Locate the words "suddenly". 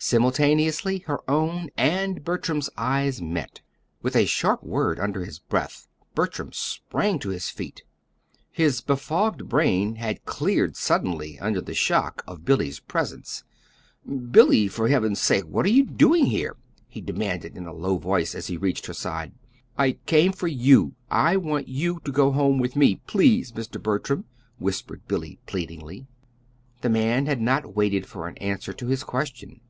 10.76-11.36